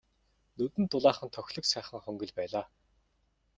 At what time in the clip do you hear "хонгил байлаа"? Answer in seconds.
2.03-2.65